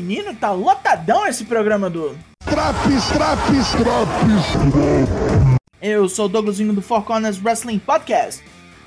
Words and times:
Menino, 0.00 0.32
tá 0.32 0.52
lotadão 0.52 1.26
esse 1.26 1.44
programa 1.44 1.90
do. 1.90 2.16
Traps, 2.44 3.08
traps, 3.08 3.72
traps. 3.72 5.18
Eu 5.82 6.08
sou 6.08 6.26
o 6.26 6.28
Douglasinho 6.28 6.72
do 6.72 6.80
Four 6.80 7.02
Corners 7.02 7.42
Wrestling 7.42 7.80
Podcast. 7.80 8.44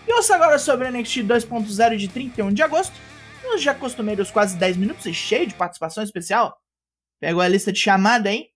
E 0.07 0.13
ouço 0.13 0.33
agora 0.33 0.57
sobre 0.57 0.89
NXT 0.89 1.17
2.0 1.17 1.97
de 1.97 2.07
31 2.07 2.53
de 2.53 2.63
agosto, 2.63 2.93
nos 3.43 3.61
já 3.61 3.75
costumeiros 3.75 4.31
quase 4.31 4.55
10 4.55 4.77
minutos 4.77 5.05
e 5.05 5.13
cheio 5.13 5.45
de 5.45 5.53
participação 5.53 6.01
especial. 6.01 6.57
Pegou 7.19 7.41
a 7.41 7.47
lista 7.49 7.73
de 7.73 7.79
chamada, 7.79 8.31
hein? 8.31 8.47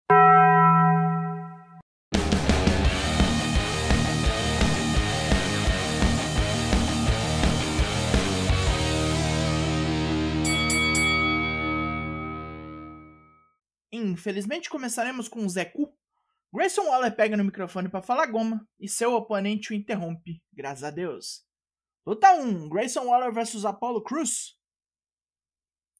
Infelizmente 13.95 14.69
começaremos 14.69 15.29
com 15.29 15.45
o 15.45 15.49
Zeku. 15.49 15.97
Grayson 16.53 16.83
Waller 16.83 17.15
pega 17.15 17.37
no 17.37 17.45
microfone 17.45 17.87
para 17.87 18.01
falar 18.01 18.25
goma 18.27 18.67
e 18.77 18.89
seu 18.89 19.13
oponente 19.13 19.71
o 19.71 19.75
interrompe, 19.75 20.43
graças 20.51 20.83
a 20.83 20.91
Deus. 20.91 21.45
Luta 22.05 22.33
1: 22.33 22.67
Grayson 22.67 23.05
Waller 23.05 23.33
vs 23.33 23.63
Apollo 23.63 24.03
Cruz. 24.03 24.57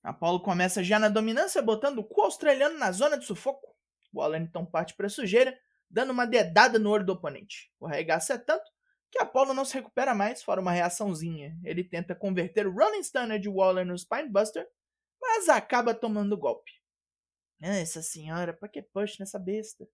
Apollo 0.03 0.41
começa 0.41 0.83
já 0.83 0.99
na 0.99 1.07
dominância, 1.07 1.61
botando 1.61 1.99
o 1.99 2.03
cu 2.03 2.21
australiano 2.21 2.77
na 2.77 2.91
zona 2.91 3.17
de 3.17 3.25
sufoco. 3.25 3.73
Waller 4.13 4.41
então 4.41 4.65
parte 4.65 4.93
para 4.93 5.07
a 5.07 5.09
sujeira, 5.09 5.57
dando 5.89 6.11
uma 6.11 6.27
dedada 6.27 6.77
no 6.77 6.89
olho 6.89 7.05
do 7.05 7.13
oponente. 7.13 7.71
O 7.79 7.87
arregaço 7.87 8.33
é 8.33 8.37
tanto 8.37 8.69
que 9.09 9.19
Apollo 9.19 9.53
não 9.53 9.63
se 9.63 9.73
recupera 9.73 10.13
mais, 10.13 10.43
fora 10.43 10.59
uma 10.59 10.71
reaçãozinha. 10.71 11.57
Ele 11.63 11.83
tenta 11.83 12.13
converter 12.13 12.67
o 12.67 12.73
Rolling 12.73 13.03
Stunner 13.03 13.39
de 13.39 13.47
Waller 13.47 13.85
no 13.85 13.97
Spinebuster, 13.97 14.67
mas 15.19 15.47
acaba 15.47 15.93
tomando 15.93 16.37
golpe. 16.37 16.71
Essa 17.59 18.01
senhora, 18.01 18.53
pra 18.53 18.69
que 18.69 18.81
push 18.81 19.17
nessa 19.19 19.39
besta? 19.39 19.87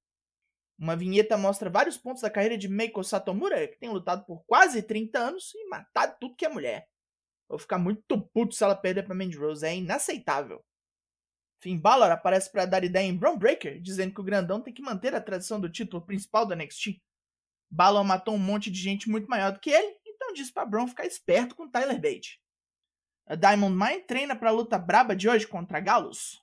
Uma 0.78 0.96
vinheta 0.96 1.38
mostra 1.38 1.70
vários 1.70 1.98
pontos 1.98 2.24
da 2.24 2.30
carreira 2.30 2.58
de 2.58 2.68
Meiko 2.68 3.04
Satomura, 3.04 3.68
que 3.68 3.78
tem 3.78 3.90
lutado 3.90 4.26
por 4.26 4.44
quase 4.46 4.82
30 4.82 5.20
anos 5.20 5.54
e 5.54 5.70
matado 5.70 6.18
tudo 6.20 6.36
que 6.36 6.46
é 6.46 6.50
mulher. 6.50 6.88
Vou 7.48 7.60
ficar 7.60 7.78
muito 7.78 8.20
puto 8.34 8.56
se 8.56 8.64
ela 8.64 8.76
perder 8.76 9.04
pra 9.04 9.14
Mandy 9.14 9.38
Rose, 9.38 9.66
é 9.66 9.76
inaceitável. 9.76 10.64
Finn 11.62 11.80
Balor 11.80 12.10
aparece 12.10 12.52
para 12.52 12.66
dar 12.66 12.84
ideia 12.84 13.06
em 13.06 13.16
Braun 13.16 13.38
Breaker, 13.38 13.80
dizendo 13.80 14.14
que 14.14 14.22
o 14.22 14.24
grandão 14.24 14.60
tem 14.60 14.74
que 14.74 14.82
manter 14.82 15.14
a 15.14 15.22
tradição 15.22 15.62
do 15.62 15.70
título 15.70 16.04
principal 16.04 16.46
do 16.48 16.56
NXT. 16.56 17.00
Balor 17.70 18.04
matou 18.04 18.34
um 18.34 18.40
monte 18.40 18.72
de 18.72 18.80
gente 18.80 19.08
muito 19.08 19.28
maior 19.28 19.52
do 19.52 19.60
que 19.60 19.70
ele, 19.70 19.96
então 20.04 20.34
disse 20.34 20.52
para 20.52 20.66
Braun 20.66 20.88
ficar 20.88 21.06
esperto 21.06 21.56
com 21.56 21.70
Tyler 21.70 22.02
Bate. 22.02 22.42
A 23.28 23.36
Diamond 23.36 23.76
Mine 23.76 24.04
treina 24.08 24.36
para 24.36 24.50
a 24.50 24.54
luta 24.54 24.80
braba 24.80 25.16
de 25.16 25.30
hoje 25.30 25.48
contra 25.48 25.80
Galos. 25.80 26.42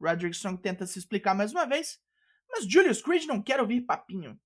Roderick 0.00 0.36
Strong 0.36 0.60
tenta 0.60 0.86
se 0.86 0.98
explicar 0.98 1.34
mais 1.34 1.52
uma 1.52 1.66
vez, 1.66 2.00
mas 2.48 2.64
Julius 2.64 3.02
Creed 3.02 3.26
não 3.26 3.42
quer 3.42 3.60
ouvir 3.60 3.82
papinho. 3.82 4.38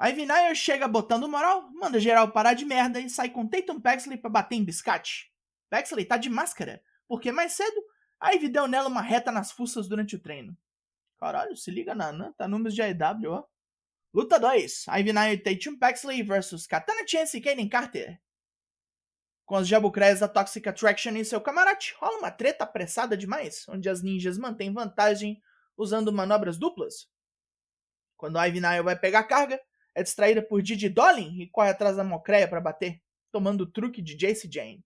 Ivy 0.00 0.26
Nile 0.26 0.54
chega 0.54 0.86
botando 0.86 1.28
moral, 1.28 1.70
manda 1.72 1.98
geral 1.98 2.30
parar 2.30 2.54
de 2.54 2.64
merda 2.64 3.00
e 3.00 3.10
sai 3.10 3.30
com 3.30 3.48
Tatum 3.48 3.80
Paxley 3.80 4.16
para 4.16 4.30
bater 4.30 4.54
em 4.54 4.64
biscate. 4.64 5.32
Paxley 5.68 6.04
tá 6.04 6.16
de 6.16 6.30
máscara, 6.30 6.80
porque 7.08 7.32
mais 7.32 7.52
cedo 7.52 7.82
Ivy 8.22 8.48
deu 8.48 8.68
nela 8.68 8.88
uma 8.88 9.02
reta 9.02 9.32
nas 9.32 9.50
fuças 9.50 9.88
durante 9.88 10.14
o 10.14 10.20
treino. 10.20 10.56
Caralho, 11.18 11.56
se 11.56 11.70
liga 11.70 11.94
na 11.94 12.12
Nan, 12.12 12.32
tá 12.32 12.46
números 12.46 12.74
de 12.74 12.82
AEW, 12.82 13.32
ó. 13.32 13.44
Luta 14.14 14.38
2, 14.38 14.86
Ivy 14.88 15.12
Nile 15.12 15.32
e 15.32 15.38
Tatum 15.38 15.76
Paxley 15.76 16.22
versus 16.22 16.66
Katana 16.66 17.06
Chance 17.06 17.36
e 17.36 17.40
Kaden 17.40 17.68
Carter. 17.68 18.20
Com 19.48 19.56
as 19.56 19.66
jabucreias 19.66 20.20
da 20.20 20.28
Toxic 20.28 20.68
Attraction 20.68 21.12
em 21.12 21.24
seu 21.24 21.40
camarote, 21.40 21.96
rola 21.98 22.18
uma 22.18 22.30
treta 22.30 22.64
apressada 22.64 23.16
demais, 23.16 23.64
onde 23.66 23.88
as 23.88 24.02
ninjas 24.02 24.36
mantêm 24.36 24.70
vantagem 24.74 25.42
usando 25.74 26.12
manobras 26.12 26.58
duplas. 26.58 27.08
Quando 28.14 28.38
Ivy 28.38 28.60
Nile 28.60 28.82
vai 28.82 28.94
pegar 28.94 29.24
carga, 29.24 29.58
é 29.94 30.02
distraída 30.02 30.42
por 30.42 30.60
Didi 30.60 30.90
Dolin 30.90 31.40
e 31.40 31.48
corre 31.48 31.70
atrás 31.70 31.96
da 31.96 32.04
Mocreia 32.04 32.46
para 32.46 32.60
bater, 32.60 33.00
tomando 33.32 33.62
o 33.62 33.66
truque 33.66 34.02
de 34.02 34.14
Jace 34.14 34.50
Jane. 34.52 34.84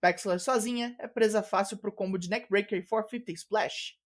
Paxler 0.00 0.40
sozinha 0.40 0.96
é 0.98 1.06
presa 1.06 1.40
fácil 1.40 1.76
pro 1.76 1.92
combo 1.92 2.18
de 2.18 2.28
Neckbreaker 2.28 2.80
e 2.80 2.82
450 2.82 3.30
Splash. 3.30 3.96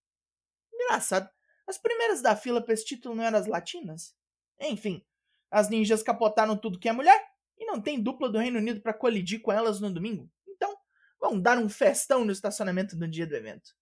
Engraçado, 0.71 1.27
as 1.65 1.79
primeiras 1.79 2.21
da 2.21 2.35
fila 2.35 2.63
pra 2.63 2.75
esse 2.75 2.85
título 2.85 3.15
não 3.15 3.23
eram 3.23 3.39
as 3.39 3.47
latinas? 3.47 4.15
Enfim, 4.59 5.03
as 5.49 5.67
ninjas 5.67 6.03
capotaram 6.03 6.55
tudo 6.55 6.77
que 6.77 6.87
é 6.87 6.91
mulher 6.91 7.34
e 7.57 7.65
não 7.65 7.81
tem 7.81 8.01
dupla 8.01 8.29
do 8.29 8.37
Reino 8.37 8.59
Unido 8.59 8.81
para 8.81 8.93
colidir 8.93 9.41
com 9.41 9.51
elas 9.51 9.79
no 9.79 9.93
domingo. 9.93 10.29
Então, 10.47 10.75
vão 11.19 11.39
dar 11.39 11.57
um 11.57 11.69
festão 11.69 12.25
no 12.25 12.31
estacionamento 12.31 12.97
no 12.97 13.07
dia 13.07 13.25
do 13.25 13.35
evento. 13.35 13.75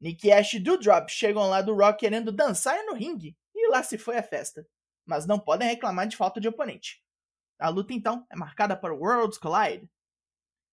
Nick 0.00 0.30
Ash 0.32 0.54
e 0.54 0.58
Doudrop 0.58 1.08
chegam 1.10 1.48
lá 1.48 1.60
do 1.60 1.74
Rock 1.74 2.00
querendo 2.00 2.32
dançar 2.32 2.82
no 2.86 2.94
ringue, 2.94 3.36
e 3.54 3.68
lá 3.68 3.82
se 3.82 3.98
foi 3.98 4.16
a 4.16 4.22
festa. 4.22 4.66
Mas 5.04 5.26
não 5.26 5.38
podem 5.38 5.68
reclamar 5.68 6.06
de 6.06 6.16
falta 6.16 6.40
de 6.40 6.48
oponente. 6.48 7.02
A 7.58 7.68
luta 7.68 7.92
então 7.92 8.26
é 8.30 8.36
marcada 8.36 8.74
para 8.74 8.94
Worlds 8.94 9.38
Collide. 9.38 9.90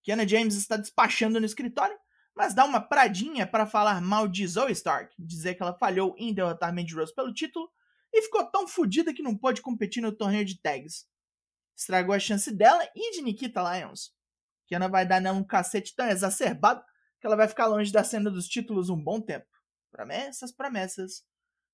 Kiana 0.04 0.26
James 0.26 0.56
está 0.56 0.78
despachando 0.78 1.40
no 1.40 1.46
escritório, 1.46 1.98
mas 2.34 2.54
dá 2.54 2.64
uma 2.64 2.80
pradinha 2.80 3.46
para 3.46 3.66
falar 3.66 4.00
mal 4.00 4.28
de 4.28 4.48
Zoe 4.48 4.72
Stark, 4.72 5.14
dizer 5.20 5.56
que 5.56 5.64
ela 5.64 5.78
falhou 5.78 6.16
em 6.18 6.34
derrotar 6.34 6.74
Mandy 6.74 6.94
Rose 6.94 7.14
pelo 7.14 7.34
título 7.34 7.70
e 8.14 8.22
ficou 8.22 8.46
tão 8.46 8.68
fodida 8.68 9.14
que 9.14 9.24
não 9.24 9.36
pôde 9.36 9.62
competir 9.62 10.02
no 10.02 10.14
torneio 10.14 10.46
de 10.46 10.62
tags 10.62 11.06
estragou 11.78 12.16
a 12.16 12.20
chance 12.20 12.52
dela 12.52 12.84
e 12.96 13.12
de 13.12 13.22
Nikita 13.22 13.62
Lyons. 13.62 14.12
Kiana 14.66 14.90
vai 14.90 15.08
dar 15.08 15.22
nela 15.22 15.38
um 15.38 15.44
cacete 15.44 15.96
tão 15.96 16.08
exacerbado 16.08 16.84
que 17.22 17.28
ela 17.28 17.36
vai 17.36 17.48
ficar 17.48 17.68
longe 17.68 17.92
da 17.92 18.04
cena 18.04 18.32
dos 18.32 18.48
títulos 18.48 18.90
um 18.90 19.02
bom 19.02 19.22
tempo. 19.22 19.48
Promessas, 19.92 20.52
promessas. 20.52 21.24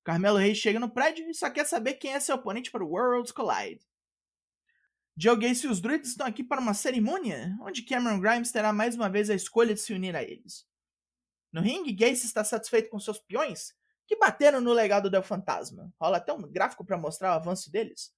Carmelo 0.03 0.37
Reis 0.37 0.57
chega 0.57 0.79
no 0.79 0.93
prédio 0.93 1.29
e 1.29 1.33
só 1.33 1.49
quer 1.49 1.65
saber 1.65 1.93
quem 1.93 2.13
é 2.13 2.19
seu 2.19 2.35
oponente 2.35 2.69
para 2.69 2.83
o 2.83 2.89
Worlds 2.89 3.31
Collide. 3.31 3.85
Joe 5.15 5.37
Gacy 5.37 5.67
e 5.67 5.69
os 5.69 5.79
druids 5.79 6.09
estão 6.09 6.27
aqui 6.27 6.43
para 6.43 6.59
uma 6.59 6.73
cerimônia, 6.73 7.55
onde 7.61 7.83
Cameron 7.83 8.19
Grimes 8.19 8.51
terá 8.51 8.73
mais 8.73 8.95
uma 8.95 9.09
vez 9.09 9.29
a 9.29 9.35
escolha 9.35 9.73
de 9.73 9.79
se 9.79 9.93
unir 9.93 10.15
a 10.15 10.23
eles. 10.23 10.65
No 11.51 11.61
ringue, 11.61 11.93
Gacy 11.93 12.25
está 12.25 12.43
satisfeito 12.43 12.89
com 12.89 12.99
seus 12.99 13.19
peões, 13.19 13.73
que 14.07 14.17
bateram 14.17 14.59
no 14.59 14.73
legado 14.73 15.09
do 15.09 15.23
Fantasma. 15.23 15.93
Rola 16.01 16.17
até 16.17 16.33
um 16.33 16.41
gráfico 16.41 16.83
para 16.83 16.97
mostrar 16.97 17.31
o 17.31 17.35
avanço 17.35 17.71
deles. 17.71 18.11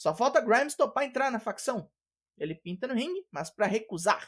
Só 0.00 0.16
falta 0.16 0.40
Grimes 0.40 0.74
topar 0.74 1.04
entrar 1.04 1.30
na 1.30 1.38
facção. 1.38 1.92
Ele 2.38 2.54
pinta 2.54 2.88
no 2.88 2.94
ringue, 2.94 3.22
mas 3.30 3.50
para 3.50 3.66
recusar. 3.66 4.26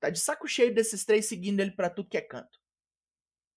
Tá 0.00 0.08
de 0.08 0.18
saco 0.18 0.48
cheio 0.48 0.74
desses 0.74 1.04
três 1.04 1.28
seguindo 1.28 1.60
ele 1.60 1.72
para 1.72 1.90
tudo 1.90 2.08
que 2.08 2.16
é 2.16 2.22
canto. 2.22 2.58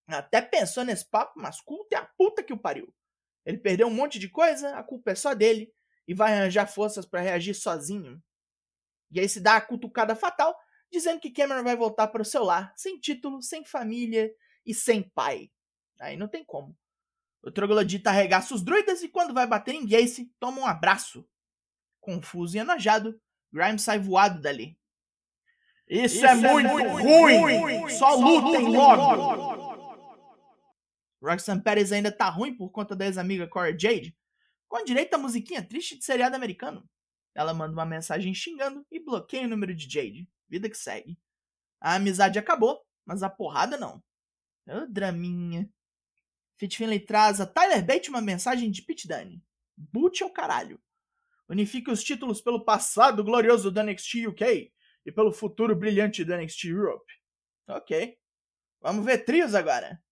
Até 0.06 0.42
pensou 0.42 0.84
nesse 0.84 1.08
papo, 1.08 1.40
mas 1.40 1.62
culpa 1.62 1.96
é 1.96 1.98
a 1.98 2.04
puta 2.04 2.42
que 2.42 2.52
o 2.52 2.58
pariu. 2.58 2.94
Ele 3.46 3.56
perdeu 3.56 3.86
um 3.86 3.94
monte 3.94 4.18
de 4.18 4.28
coisa, 4.28 4.76
a 4.76 4.82
culpa 4.82 5.12
é 5.12 5.14
só 5.14 5.32
dele, 5.32 5.72
e 6.06 6.12
vai 6.12 6.34
arranjar 6.34 6.66
forças 6.66 7.06
para 7.06 7.22
reagir 7.22 7.54
sozinho. 7.54 8.22
E 9.10 9.18
aí 9.18 9.26
se 9.26 9.40
dá 9.40 9.56
a 9.56 9.60
cutucada 9.62 10.14
fatal, 10.14 10.54
dizendo 10.92 11.18
que 11.18 11.30
Cameron 11.30 11.64
vai 11.64 11.76
voltar 11.76 12.08
para 12.08 12.20
o 12.20 12.26
seu 12.26 12.44
lar, 12.44 12.74
sem 12.76 13.00
título, 13.00 13.40
sem 13.40 13.64
família 13.64 14.30
e 14.66 14.74
sem 14.74 15.02
pai. 15.14 15.50
Aí 15.98 16.14
não 16.14 16.28
tem 16.28 16.44
como. 16.44 16.76
O 17.42 17.50
Troglodita 17.50 18.10
arregaça 18.10 18.54
os 18.54 18.62
druidas 18.62 19.02
e 19.02 19.08
quando 19.08 19.32
vai 19.32 19.46
bater 19.46 19.74
em 19.74 19.86
Gacy, 19.86 20.30
toma 20.38 20.60
um 20.60 20.66
abraço. 20.66 21.26
Confuso 22.04 22.54
e 22.54 22.60
enojado, 22.60 23.18
Grimes 23.50 23.80
sai 23.80 23.98
voado 23.98 24.38
dali. 24.42 24.78
Isso, 25.88 26.16
Isso 26.16 26.26
é, 26.26 26.30
é, 26.30 26.34
muito, 26.34 26.68
muito 26.68 27.02
ruim. 27.02 27.60
ruim! 27.60 27.88
Só 27.88 28.14
lutem 28.14 28.68
logo! 28.68 29.74
Roxanne 31.22 31.62
Perez 31.62 31.92
ainda 31.92 32.12
tá 32.12 32.28
ruim 32.28 32.54
por 32.54 32.70
conta 32.70 32.94
da 32.94 33.06
ex-amiga 33.06 33.48
Cora 33.48 33.70
Jade, 33.70 34.14
com 34.68 34.84
direito 34.84 35.14
a 35.14 35.18
musiquinha 35.18 35.66
triste 35.66 35.96
de 35.96 36.04
seriado 36.04 36.36
americano. 36.36 36.86
Ela 37.34 37.54
manda 37.54 37.72
uma 37.72 37.86
mensagem 37.86 38.34
xingando 38.34 38.86
e 38.90 39.02
bloqueia 39.02 39.46
o 39.46 39.48
número 39.48 39.74
de 39.74 39.84
Jade. 39.90 40.28
Vida 40.46 40.68
que 40.68 40.76
segue. 40.76 41.18
A 41.80 41.94
amizade 41.94 42.38
acabou, 42.38 42.84
mas 43.06 43.22
a 43.22 43.30
porrada 43.30 43.78
não. 43.78 43.96
Ô, 44.68 44.82
oh, 44.82 44.86
draminha. 44.86 45.68
Fit 46.56 46.76
Finley 46.76 47.00
traz 47.00 47.40
a 47.40 47.46
Tyler 47.46 47.84
Bate 47.84 48.10
uma 48.10 48.20
mensagem 48.20 48.70
de 48.70 48.82
Pit 48.82 49.08
Dunne. 49.08 49.42
Boot 49.76 50.22
ao 50.22 50.30
caralho. 50.30 50.78
Unifique 51.48 51.90
os 51.90 52.02
títulos 52.02 52.40
pelo 52.40 52.64
passado 52.64 53.22
glorioso 53.22 53.70
do 53.70 53.82
NXT 53.82 54.28
UK 54.28 54.72
e 55.04 55.12
pelo 55.12 55.32
futuro 55.32 55.76
brilhante 55.76 56.24
do 56.24 56.34
NXT 56.34 56.64
Europe. 56.64 57.12
Ok. 57.68 58.18
Vamos 58.80 59.04
ver 59.04 59.24
trios 59.24 59.54
agora. 59.54 60.02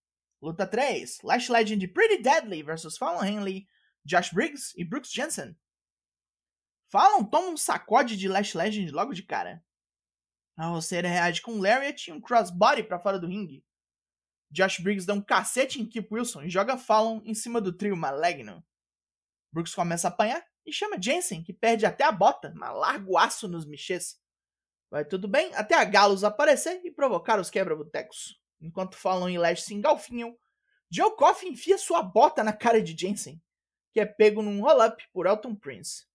Luta 0.41 0.67
3. 0.67 1.19
Lash 1.23 1.49
Legend 1.49 1.87
Pretty 1.87 2.21
Deadly 2.21 2.61
vs 2.61 2.97
Fallon 2.97 3.23
Henley, 3.23 3.67
Josh 4.05 4.31
Briggs 4.31 4.73
e 4.75 4.83
Brooks 4.83 5.11
Jensen. 5.11 5.57
Fallon 6.89 7.23
toma 7.23 7.49
um 7.49 7.57
sacode 7.57 8.15
de 8.15 8.27
Lash 8.27 8.53
Legend 8.53 8.91
logo 8.91 9.13
de 9.13 9.23
cara. 9.23 9.63
A 10.55 10.67
roceira 10.67 11.09
reage 11.09 11.41
com 11.41 11.53
um 11.53 11.61
Lariat 11.61 12.09
e 12.09 12.13
um 12.13 12.21
Crossbody 12.21 12.83
para 12.83 12.99
fora 12.99 13.17
do 13.17 13.25
ringue. 13.25 13.65
Josh 14.51 14.79
Briggs 14.79 15.07
dá 15.07 15.15
um 15.15 15.21
cacete 15.21 15.81
em 15.81 15.85
Kip 15.85 16.07
Wilson 16.13 16.43
e 16.43 16.49
joga 16.49 16.77
Fallon 16.77 17.21
em 17.25 17.33
cima 17.33 17.59
do 17.59 17.75
trio 17.75 17.97
maligno. 17.97 18.63
Brooks 19.51 19.73
começa 19.73 20.07
a 20.07 20.11
apanhar 20.11 20.45
e 20.65 20.71
chama 20.71 21.01
Jensen, 21.01 21.43
que 21.43 21.53
perde 21.53 21.85
até 21.85 22.03
a 22.03 22.11
bota, 22.11 22.53
mas 22.55 22.73
larga 22.75 23.09
o 23.09 23.17
aço 23.17 23.47
nos 23.47 23.65
michês. 23.65 24.19
Vai 24.89 25.03
tudo 25.03 25.27
bem 25.27 25.53
até 25.55 25.75
a 25.75 25.83
Galos 25.83 26.23
aparecer 26.23 26.81
e 26.83 26.91
provocar 26.91 27.39
os 27.39 27.49
quebra-botecos. 27.49 28.39
Enquanto 28.61 28.95
Fallon 28.95 29.29
e 29.29 29.37
Lash 29.37 29.63
se 29.63 29.73
engalfinham, 29.73 30.37
Joe 30.89 31.15
Coffey 31.15 31.49
enfia 31.49 31.77
sua 31.77 32.03
bota 32.03 32.43
na 32.43 32.53
cara 32.53 32.81
de 32.81 32.95
Jensen, 32.95 33.41
que 33.91 33.99
é 33.99 34.05
pego 34.05 34.41
num 34.41 34.61
roll-up 34.61 35.03
por 35.11 35.25
Elton 35.25 35.55
Prince. 35.55 36.05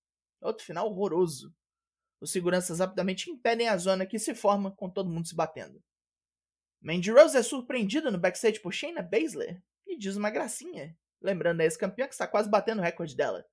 Outro 0.41 0.65
final 0.65 0.87
horroroso. 0.87 1.53
Os 2.21 2.31
seguranças 2.31 2.79
rapidamente 2.79 3.31
impedem 3.31 3.69
a 3.69 3.77
zona 3.77 4.07
que 4.07 4.19
se 4.19 4.35
forma 4.35 4.71
com 4.71 4.89
todo 4.89 5.11
mundo 5.11 5.27
se 5.27 5.35
batendo. 5.35 5.83
Mandy 6.81 7.11
Rose 7.11 7.37
é 7.37 7.43
surpreendida 7.43 8.11
no 8.11 8.19
backstage 8.19 8.61
por 8.61 8.73
Shayna 8.73 9.03
Baszler 9.03 9.61
e 9.87 9.99
diz 9.99 10.15
uma 10.17 10.31
gracinha, 10.31 10.97
lembrando 11.21 11.61
a 11.61 11.65
ex-campeã 11.65 12.07
que 12.07 12.15
está 12.15 12.27
quase 12.27 12.49
batendo 12.49 12.81
o 12.81 12.85
recorde 12.85 13.17
dela. 13.17 13.45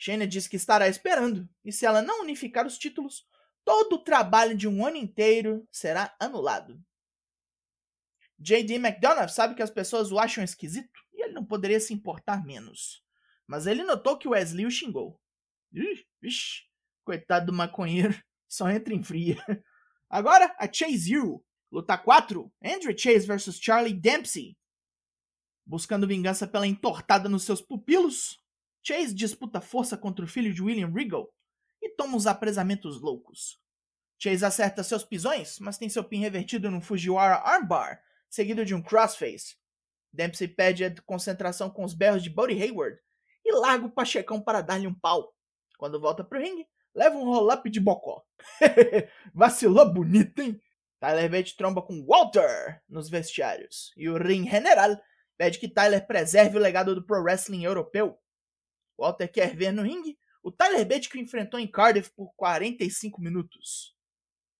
Shayna 0.00 0.26
diz 0.26 0.48
que 0.48 0.56
estará 0.56 0.88
esperando, 0.88 1.46
e 1.62 1.70
se 1.70 1.84
ela 1.84 2.00
não 2.00 2.22
unificar 2.22 2.66
os 2.66 2.78
títulos, 2.78 3.28
todo 3.62 3.96
o 3.96 4.02
trabalho 4.02 4.56
de 4.56 4.66
um 4.66 4.86
ano 4.86 4.96
inteiro 4.96 5.68
será 5.70 6.16
anulado. 6.18 6.82
J.D. 8.38 8.76
McDonough 8.76 9.28
sabe 9.28 9.54
que 9.54 9.62
as 9.62 9.70
pessoas 9.70 10.10
o 10.10 10.18
acham 10.18 10.42
esquisito 10.42 10.98
e 11.12 11.22
ele 11.22 11.34
não 11.34 11.44
poderia 11.44 11.78
se 11.78 11.92
importar 11.92 12.42
menos. 12.42 13.04
Mas 13.46 13.66
ele 13.66 13.84
notou 13.84 14.16
que 14.16 14.26
Wesley 14.26 14.64
o 14.64 14.70
xingou. 14.70 15.20
Ih, 15.70 16.02
coitado 17.04 17.46
do 17.46 17.52
maconheiro, 17.52 18.18
só 18.48 18.70
entra 18.70 18.94
em 18.94 19.02
fria. 19.02 19.36
Agora, 20.08 20.56
a 20.58 20.72
Chase 20.72 21.18
U. 21.18 21.44
Luta 21.70 21.98
4, 21.98 22.50
Andrew 22.64 22.96
Chase 22.96 23.26
vs 23.26 23.60
Charlie 23.60 23.92
Dempsey. 23.92 24.56
Buscando 25.66 26.08
vingança 26.08 26.48
pela 26.48 26.66
entortada 26.66 27.28
nos 27.28 27.44
seus 27.44 27.60
pupilos, 27.60 28.39
Chase 28.82 29.14
disputa 29.14 29.60
força 29.60 29.96
contra 29.96 30.24
o 30.24 30.28
filho 30.28 30.52
de 30.52 30.62
William 30.62 30.90
Regal 30.90 31.28
e 31.82 31.88
toma 31.90 32.16
uns 32.16 32.26
apresamentos 32.26 33.00
loucos. 33.00 33.60
Chase 34.18 34.44
acerta 34.44 34.82
seus 34.82 35.02
pisões, 35.02 35.58
mas 35.58 35.78
tem 35.78 35.88
seu 35.88 36.04
pin 36.04 36.20
revertido 36.20 36.70
num 36.70 36.80
Fujiwara 36.80 37.36
Armbar, 37.36 38.02
seguido 38.28 38.64
de 38.64 38.74
um 38.74 38.82
crossface. 38.82 39.56
Dempsey 40.12 40.48
pede 40.48 40.84
a 40.84 40.94
concentração 41.02 41.70
com 41.70 41.84
os 41.84 41.94
berros 41.94 42.22
de 42.22 42.30
Buddy 42.30 42.60
Hayward 42.62 42.98
e 43.44 43.52
larga 43.52 43.86
o 43.86 43.90
Pachecão 43.90 44.40
para 44.40 44.60
dar-lhe 44.60 44.86
um 44.86 44.94
pau. 44.94 45.34
Quando 45.78 46.00
volta 46.00 46.22
pro 46.22 46.40
ringue, 46.40 46.66
leva 46.94 47.16
um 47.16 47.24
roll-up 47.24 47.68
de 47.70 47.80
bocó. 47.80 48.22
Vacilou 49.34 49.90
bonito, 49.92 50.42
hein? 50.42 50.60
Tyler 50.98 51.30
Bate 51.30 51.56
tromba 51.56 51.80
com 51.80 52.04
Walter 52.04 52.82
nos 52.88 53.08
vestiários. 53.08 53.92
E 53.96 54.08
o 54.08 54.18
Ring 54.18 54.48
General 54.48 55.00
pede 55.38 55.58
que 55.58 55.68
Tyler 55.68 56.06
preserve 56.06 56.58
o 56.58 56.60
legado 56.60 56.94
do 56.94 57.02
pro 57.02 57.22
wrestling 57.22 57.64
europeu. 57.64 58.18
Walter 59.00 59.28
quer 59.28 59.56
ver 59.56 59.72
no 59.72 59.82
ringue 59.82 60.18
o 60.42 60.52
Tyler 60.52 60.86
Bate 60.86 61.08
que 61.08 61.18
enfrentou 61.18 61.58
em 61.58 61.70
Cardiff 61.70 62.10
por 62.10 62.32
45 62.36 63.20
minutos. 63.20 63.96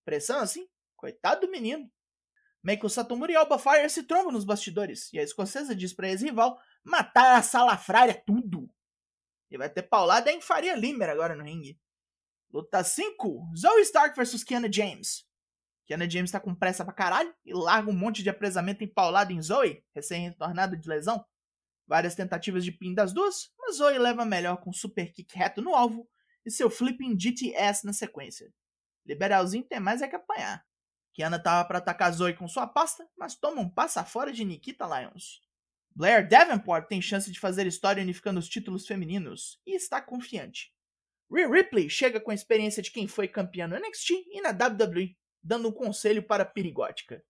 Pressão 0.04 0.40
assim? 0.40 0.69
Coitado 0.96 1.42
do 1.42 1.50
menino. 1.50 1.90
Meiko 2.62 2.88
Satomura 2.88 3.32
e 3.32 3.37
Alba 3.37 3.58
Fire 3.58 3.88
se 3.88 4.02
trombam 4.02 4.32
nos 4.32 4.44
bastidores, 4.44 5.10
e 5.14 5.19
a 5.19 5.22
escocesa 5.22 5.75
diz 5.75 5.94
pra 5.94 6.08
ex-rival 6.08 6.58
matar 6.84 7.38
a 7.38 7.42
salafrária 7.42 8.22
tudo. 8.26 8.69
E 9.50 9.56
vai 9.56 9.70
ter 9.70 9.82
paulada 9.82 10.31
em 10.31 10.42
Faria 10.42 10.76
Limer 10.76 11.08
agora 11.08 11.34
no 11.34 11.44
ringue. 11.44 11.81
Luta 12.52 12.84
5: 12.84 13.52
Zoe 13.56 13.81
Stark 13.82 14.14
vs 14.14 14.44
Kiana 14.44 14.70
James. 14.70 15.26
Kiana 15.87 16.08
James 16.08 16.31
tá 16.31 16.38
com 16.38 16.54
pressa 16.54 16.84
pra 16.84 16.92
caralho 16.92 17.34
e 17.44 17.52
larga 17.54 17.90
um 17.90 17.96
monte 17.96 18.22
de 18.22 18.28
apresamento 18.28 18.84
empaulado 18.84 19.32
em 19.32 19.40
Zoe, 19.40 19.82
recém-retornada 19.94 20.76
de 20.76 20.88
lesão. 20.88 21.25
Várias 21.90 22.14
tentativas 22.14 22.64
de 22.64 22.70
pin 22.70 22.94
das 22.94 23.12
duas, 23.12 23.52
mas 23.58 23.78
Zoe 23.78 23.98
leva 23.98 24.25
melhor 24.25 24.58
com 24.58 24.72
super 24.72 25.12
kick 25.12 25.37
reto 25.37 25.60
no 25.60 25.75
alvo 25.75 26.08
e 26.46 26.50
seu 26.50 26.70
flipping 26.70 27.19
GTS 27.19 27.84
na 27.84 27.92
sequência. 27.92 28.54
Liberalzinho 29.04 29.64
tem 29.64 29.81
mais 29.81 30.00
é 30.00 30.06
que 30.06 30.14
apanhar. 30.14 30.64
Kiana 31.12 31.42
tava 31.42 31.66
para 31.66 31.78
atacar 31.78 32.12
Zoe 32.12 32.32
com 32.32 32.46
sua 32.46 32.64
pasta, 32.64 33.04
mas 33.19 33.34
toma 33.34 33.60
um 33.60 33.69
passa 33.69 34.04
fora 34.04 34.32
de 34.32 34.44
Nikita 34.44 34.87
Lyons. 34.87 35.40
Blair 35.92 36.28
Davenport 36.28 36.87
tem 36.87 37.02
chance 37.02 37.28
de 37.28 37.40
fazer 37.40 37.66
história 37.66 38.04
unificando 38.04 38.38
os 38.38 38.48
títulos 38.48 38.87
femininos 38.87 39.60
e 39.66 39.75
está 39.75 40.00
confiante. 40.00 40.72
Rhea 41.28 41.48
Ripley 41.48 41.90
chega 41.90 42.20
com 42.20 42.31
a 42.31 42.34
experiência 42.34 42.84
de 42.84 42.92
quem 42.92 43.08
foi 43.08 43.26
campeã 43.26 43.66
no 43.66 43.76
NXT 43.76 44.10
e 44.31 44.40
na 44.40 44.50
WWE, 44.50 45.16
dando 45.42 45.66
um 45.66 45.72
conselho 45.72 46.22
para 46.22 46.44
a 46.44 46.46
perigótica. 46.46 47.20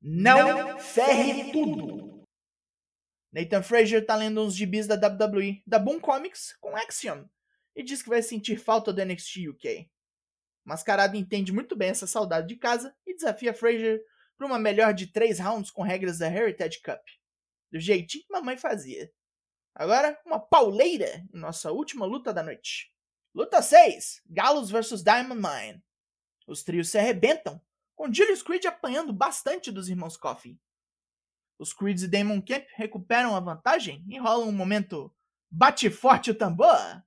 Não, 0.00 0.68
Não 0.68 0.78
ferre 0.78 1.50
tudo! 1.50 2.17
Nathan 3.32 3.62
Frazier 3.62 4.04
tá 4.04 4.16
lendo 4.16 4.42
uns 4.42 4.54
gibis 4.54 4.86
da 4.86 4.94
WWE, 4.94 5.62
da 5.66 5.78
Boom 5.78 6.00
Comics, 6.00 6.56
com 6.60 6.74
Axiom, 6.76 7.28
e 7.76 7.82
diz 7.82 8.02
que 8.02 8.08
vai 8.08 8.22
sentir 8.22 8.56
falta 8.56 8.92
do 8.92 9.04
NXT 9.04 9.48
UK. 9.50 9.90
Mascarado 10.64 11.16
entende 11.16 11.52
muito 11.52 11.76
bem 11.76 11.90
essa 11.90 12.06
saudade 12.06 12.48
de 12.48 12.56
casa 12.56 12.94
e 13.06 13.14
desafia 13.14 13.54
Frazier 13.54 14.02
para 14.36 14.46
uma 14.46 14.58
melhor 14.58 14.94
de 14.94 15.06
três 15.06 15.38
rounds 15.38 15.70
com 15.70 15.82
regras 15.82 16.18
da 16.18 16.32
Heritage 16.32 16.80
Cup, 16.82 17.00
do 17.70 17.78
jeitinho 17.78 18.24
que 18.24 18.32
mamãe 18.32 18.56
fazia. 18.56 19.10
Agora, 19.74 20.18
uma 20.26 20.40
pauleira 20.40 21.24
em 21.32 21.38
nossa 21.38 21.70
última 21.70 22.04
luta 22.04 22.32
da 22.32 22.42
noite. 22.42 22.92
Luta 23.34 23.62
6: 23.62 24.22
Gallows 24.26 24.70
vs 24.70 25.02
Diamond 25.02 25.40
Mine. 25.40 25.82
Os 26.46 26.62
trios 26.62 26.88
se 26.88 26.98
arrebentam, 26.98 27.60
com 27.94 28.12
Julius 28.12 28.42
Creed 28.42 28.64
apanhando 28.64 29.12
bastante 29.12 29.70
dos 29.70 29.88
irmãos 29.88 30.16
Coffey. 30.16 30.58
Os 31.58 31.72
Creeds 31.72 32.04
e 32.04 32.08
Damon 32.08 32.40
Camp 32.40 32.64
recuperam 32.76 33.34
a 33.34 33.40
vantagem 33.40 34.04
e 34.08 34.18
rolam 34.18 34.48
um 34.48 34.52
momento 34.52 35.12
bate 35.50 35.90
forte 35.90 36.30
o 36.30 36.34
tambor. 36.34 37.02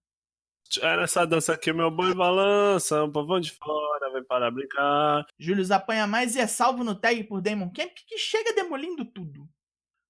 É 0.82 0.96
nessa 0.96 1.26
dança 1.26 1.54
aqui, 1.54 1.74
meu 1.74 1.92
boi 1.92 2.14
balança, 2.14 3.04
um 3.04 3.12
pavão 3.12 3.40
de 3.40 3.52
fora, 3.52 4.12
vai 4.12 4.24
parar 4.24 4.52
brincar. 4.52 5.26
Julius 5.38 5.70
apanha 5.70 6.08
mais 6.08 6.36
e 6.36 6.40
é 6.40 6.48
salvo 6.48 6.84
no 6.84 6.96
tag 6.96 7.24
por 7.26 7.42
Damon 7.42 7.70
Camp, 7.72 7.92
que 8.08 8.18
chega 8.18 8.54
demolindo 8.54 9.04
tudo. 9.04 9.50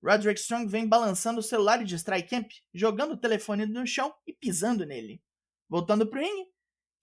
Roderick 0.04 0.40
Strong 0.40 0.68
vem 0.68 0.88
balançando 0.88 1.40
o 1.40 1.44
celular 1.44 1.82
e 1.82 1.86
distrai 1.86 2.24
Camp, 2.24 2.50
jogando 2.74 3.14
o 3.14 3.18
telefone 3.18 3.66
no 3.66 3.86
chão 3.86 4.14
e 4.26 4.34
pisando 4.34 4.86
nele. 4.86 5.22
Voltando 5.70 6.08
pro 6.08 6.20
ringue, 6.20 6.50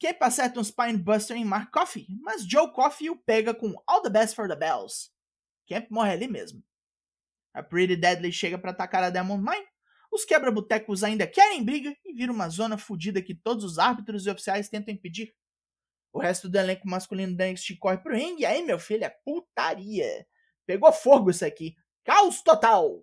Camp 0.00 0.22
acerta 0.22 0.60
um 0.60 0.64
Spinebuster 0.64 1.36
em 1.36 1.44
Mark 1.44 1.72
Coffey, 1.72 2.06
mas 2.20 2.44
Joe 2.44 2.72
Coffey 2.72 3.10
o 3.10 3.16
pega 3.16 3.52
com 3.52 3.74
All 3.86 4.02
the 4.02 4.10
Best 4.10 4.36
for 4.36 4.48
the 4.48 4.56
Bells. 4.56 5.10
Camp 5.68 5.88
morre 5.90 6.12
ali 6.12 6.28
mesmo. 6.28 6.62
A 7.58 7.62
Pretty 7.62 7.96
Deadly 7.96 8.30
chega 8.30 8.56
para 8.56 8.70
atacar 8.70 9.02
a 9.02 9.10
Demon 9.10 9.36
Mine. 9.36 9.66
Os 10.12 10.24
quebra-botecos 10.24 11.02
ainda 11.02 11.26
querem 11.26 11.64
briga 11.64 11.92
e 12.04 12.14
vira 12.14 12.30
uma 12.30 12.48
zona 12.48 12.78
fodida 12.78 13.20
que 13.20 13.34
todos 13.34 13.64
os 13.64 13.80
árbitros 13.80 14.24
e 14.24 14.30
oficiais 14.30 14.68
tentam 14.68 14.94
impedir. 14.94 15.34
O 16.12 16.20
resto 16.20 16.48
do 16.48 16.56
elenco 16.56 16.88
masculino 16.88 17.36
da 17.36 17.50
NXT 17.50 17.76
corre 17.80 17.98
pro 17.98 18.14
ringue 18.14 18.42
e 18.42 18.46
aí, 18.46 18.62
meu 18.62 18.78
filho, 18.78 19.02
é 19.02 19.10
putaria. 19.24 20.24
Pegou 20.64 20.92
fogo 20.92 21.30
isso 21.30 21.44
aqui. 21.44 21.74
Caos 22.04 22.42
total. 22.42 23.02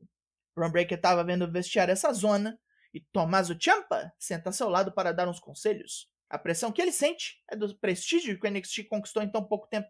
Ron 0.58 0.72
Breaker 0.72 1.02
tava 1.02 1.22
vendo 1.26 1.52
vestiário 1.52 1.92
essa 1.92 2.14
zona 2.14 2.58
e 2.94 3.02
Tommaso 3.12 3.58
Ciampa 3.62 4.14
senta 4.18 4.48
ao 4.48 4.54
seu 4.54 4.70
lado 4.70 4.94
para 4.94 5.12
dar 5.12 5.28
uns 5.28 5.40
conselhos. 5.40 6.10
A 6.30 6.40
pressão 6.40 6.72
que 6.72 6.82
ele 6.82 6.94
sente 6.94 7.44
é 7.52 7.58
do 7.58 7.78
prestígio 7.78 8.40
que 8.40 8.48
o 8.48 8.50
NXT 8.50 8.86
conquistou 8.86 9.22
em 9.22 9.30
tão 9.30 9.44
pouco 9.44 9.68
tempo. 9.68 9.90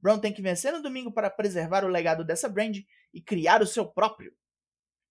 Brown 0.00 0.18
tem 0.18 0.32
que 0.32 0.42
vencer 0.42 0.72
no 0.72 0.82
domingo 0.82 1.12
para 1.12 1.30
preservar 1.30 1.84
o 1.84 1.88
legado 1.88 2.24
dessa 2.24 2.48
brand 2.48 2.78
e 3.12 3.20
criar 3.20 3.62
o 3.62 3.66
seu 3.66 3.86
próprio. 3.86 4.34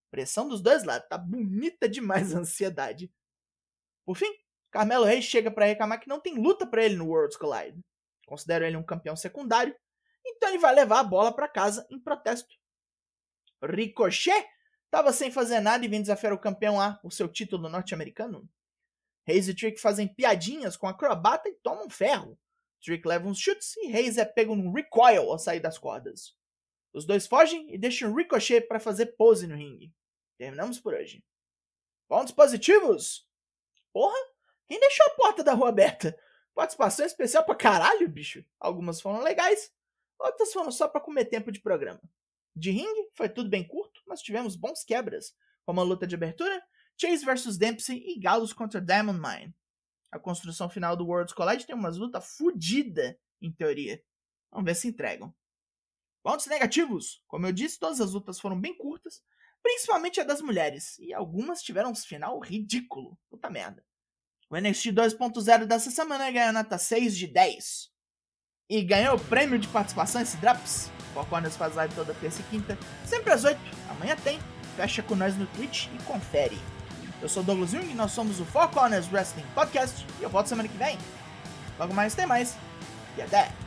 Pressão 0.09 0.47
dos 0.47 0.61
dois 0.61 0.83
lados, 0.83 1.07
tá 1.09 1.17
bonita 1.17 1.89
demais 1.89 2.33
a 2.33 2.39
ansiedade. 2.39 3.11
Por 4.05 4.15
fim, 4.15 4.31
Carmelo 4.71 5.05
Reis 5.05 5.25
chega 5.25 5.51
para 5.51 5.65
reclamar 5.65 5.99
que 5.99 6.07
não 6.07 6.19
tem 6.19 6.35
luta 6.35 6.65
para 6.65 6.83
ele 6.83 6.95
no 6.95 7.07
Worlds 7.07 7.37
Collide. 7.37 7.83
Considero 8.25 8.65
ele 8.65 8.77
um 8.77 8.83
campeão 8.83 9.15
secundário, 9.15 9.75
então 10.25 10.49
ele 10.49 10.59
vai 10.59 10.73
levar 10.73 10.99
a 10.99 11.03
bola 11.03 11.33
para 11.33 11.47
casa 11.47 11.85
em 11.89 11.99
protesto. 11.99 12.55
Ricochet 13.61 14.45
estava 14.85 15.11
sem 15.11 15.31
fazer 15.31 15.59
nada 15.59 15.83
e 15.83 15.87
vem 15.87 16.01
desafiar 16.01 16.33
o 16.33 16.39
campeão 16.39 16.79
A 16.79 16.93
por 16.93 17.11
seu 17.11 17.27
título 17.27 17.69
norte-americano. 17.69 18.47
Reis 19.25 19.47
e 19.47 19.53
Trick 19.53 19.79
fazem 19.79 20.07
piadinhas 20.07 20.77
com 20.77 20.87
a 20.87 20.91
acrobata 20.91 21.49
e 21.49 21.53
tomam 21.55 21.89
ferro. 21.89 22.39
Trick 22.81 23.07
leva 23.07 23.27
uns 23.27 23.39
chutes 23.39 23.75
e 23.77 23.87
Reis 23.87 24.17
é 24.17 24.25
pego 24.25 24.55
num 24.55 24.71
recoil 24.71 25.31
ao 25.31 25.39
sair 25.39 25.59
das 25.59 25.77
cordas. 25.77 26.35
Os 26.93 27.05
dois 27.05 27.27
fogem 27.27 27.73
e 27.73 27.77
deixam 27.77 28.13
Ricochet 28.13 28.61
para 28.61 28.79
fazer 28.79 29.17
pose 29.17 29.47
no 29.47 29.55
ringue. 29.55 29.93
Terminamos 30.37 30.79
por 30.79 30.93
hoje. 30.93 31.23
Pontos 32.07 32.33
positivos? 32.33 33.27
Porra, 33.91 34.17
quem 34.67 34.79
deixou 34.79 35.05
a 35.07 35.15
porta 35.15 35.43
da 35.43 35.53
rua 35.53 35.69
aberta? 35.69 36.17
Participação 36.53 37.05
especial 37.05 37.45
pra 37.45 37.55
caralho, 37.55 38.09
bicho. 38.09 38.43
Algumas 38.59 38.99
foram 38.99 39.21
legais, 39.21 39.71
outras 40.19 40.51
foram 40.51 40.71
só 40.71 40.87
para 40.87 41.01
comer 41.01 41.25
tempo 41.25 41.51
de 41.51 41.59
programa. 41.59 42.01
De 42.55 42.71
ringue, 42.71 43.09
foi 43.13 43.29
tudo 43.29 43.49
bem 43.49 43.67
curto, 43.67 44.01
mas 44.07 44.21
tivemos 44.21 44.55
bons 44.55 44.83
quebras, 44.83 45.35
como 45.63 45.79
a 45.79 45.83
luta 45.83 46.07
de 46.07 46.15
abertura 46.15 46.63
Chase 46.99 47.23
vs 47.23 47.57
Dempsey 47.57 48.03
e 48.07 48.19
Galos 48.19 48.53
contra 48.53 48.81
Diamond 48.81 49.19
Mine. 49.19 49.55
A 50.11 50.19
construção 50.19 50.69
final 50.69 50.95
do 50.95 51.05
Worlds 51.05 51.33
Collide 51.33 51.65
tem 51.65 51.75
umas 51.75 51.97
lutas 51.97 52.35
fodida, 52.37 53.19
em 53.41 53.51
teoria. 53.51 54.01
Vamos 54.51 54.65
ver 54.65 54.75
se 54.75 54.87
entregam. 54.87 55.33
Pontos 56.23 56.45
negativos. 56.47 57.21
Como 57.27 57.45
eu 57.45 57.51
disse, 57.51 57.79
todas 57.79 58.01
as 58.01 58.13
lutas 58.13 58.39
foram 58.39 58.59
bem 58.59 58.77
curtas, 58.77 59.21
principalmente 59.61 60.19
a 60.19 60.23
das 60.23 60.41
mulheres, 60.41 60.97
e 60.99 61.13
algumas 61.13 61.61
tiveram 61.61 61.91
um 61.91 61.95
final 61.95 62.39
ridículo. 62.39 63.17
Puta 63.29 63.49
merda. 63.49 63.85
O 64.49 64.57
NXT 64.57 64.87
2.0 64.87 65.65
dessa 65.65 65.91
semana 65.91 66.31
ganhou 66.31 66.53
nota 66.53 66.77
6 66.77 67.17
de 67.17 67.27
10. 67.27 67.89
E 68.69 68.83
ganhou 68.83 69.15
o 69.15 69.25
prêmio 69.25 69.59
de 69.59 69.67
participação 69.67 70.21
esse 70.21 70.37
Drops. 70.37 70.89
Four 71.13 71.27
Corners 71.27 71.55
faz 71.55 71.75
live 71.75 71.93
toda 71.95 72.13
terça 72.15 72.41
e 72.41 72.43
quinta, 72.45 72.77
sempre 73.05 73.31
às 73.31 73.43
8. 73.43 73.59
Amanhã 73.89 74.15
tem. 74.17 74.39
Fecha 74.75 75.01
com 75.01 75.15
nós 75.15 75.35
no 75.35 75.47
Twitch 75.47 75.87
e 75.87 76.03
confere. 76.03 76.57
Eu 77.21 77.27
sou 77.27 77.41
Douglas 77.41 77.71
Jung, 77.71 77.93
nós 77.95 78.11
somos 78.11 78.39
o 78.39 78.45
Four 78.45 78.69
Corners 78.69 79.11
Wrestling 79.11 79.45
Podcast 79.55 80.05
e 80.19 80.23
eu 80.23 80.29
volto 80.29 80.47
semana 80.47 80.67
que 80.67 80.77
vem. 80.77 80.97
Logo 81.79 81.93
mais 81.93 82.13
tem 82.13 82.27
mais. 82.27 82.55
E 83.17 83.21
até! 83.21 83.66